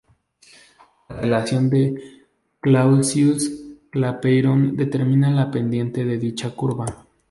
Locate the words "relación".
1.17-1.69